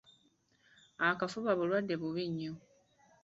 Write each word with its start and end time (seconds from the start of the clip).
Akafuba 1.09 1.51
bulwadde 1.57 1.95
bubi 2.01 2.23
nnyo. 2.29 2.53